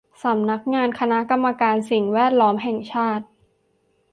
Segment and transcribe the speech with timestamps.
[0.23, 3.25] สำนักงานคณะกรรมการสิ่งแวดล้อมแห่งชาติ